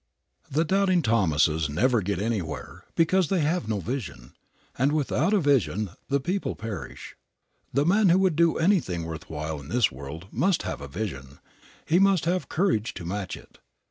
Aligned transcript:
The 0.49 0.65
doubting 0.65 1.03
Thomases 1.03 1.69
never 1.69 2.01
get 2.01 2.17
anywhere, 2.17 2.85
because 2.95 3.27
they 3.27 3.41
have 3.41 3.67
no 3.69 3.79
vision, 3.79 4.33
and 4.75 4.93
"without 4.93 5.31
a 5.31 5.39
vision 5.39 5.91
the 6.09 6.19
people 6.19 6.55
perish." 6.55 7.15
The 7.71 7.85
man 7.85 8.09
who 8.09 8.17
would 8.17 8.35
do 8.35 8.57
anything 8.57 9.05
worth 9.05 9.29
while 9.29 9.59
in 9.59 9.69
this 9.69 9.91
world 9.91 10.25
must 10.31 10.63
have 10.63 10.81
a 10.81 10.87
vision, 10.87 11.37
and 11.37 11.39
he 11.85 11.99
must 11.99 12.25
have 12.25 12.49
courage 12.49 12.95
to 12.95 13.05
match 13.05 13.37
it. 13.37 13.59